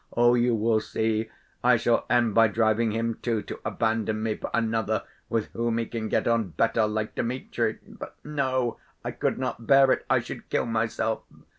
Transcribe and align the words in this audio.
Oh, 0.17 0.33
you 0.33 0.55
will 0.55 0.79
see, 0.79 1.29
I 1.63 1.77
shall 1.77 2.07
end 2.09 2.33
by 2.33 2.47
driving 2.47 2.89
him, 2.91 3.19
too, 3.21 3.43
to 3.43 3.59
abandon 3.63 4.23
me 4.23 4.35
for 4.35 4.49
another 4.51 5.03
with 5.29 5.49
whom 5.53 5.77
he 5.77 5.85
can 5.85 6.09
get 6.09 6.27
on 6.27 6.47
better, 6.49 6.87
like 6.87 7.13
Dmitri. 7.13 7.77
But... 7.87 8.15
no, 8.23 8.79
I 9.05 9.11
could 9.11 9.37
not 9.37 9.67
bear 9.67 9.91
it, 9.91 10.03
I 10.09 10.17
should 10.19 10.49
kill 10.49 10.65
myself. 10.65 11.21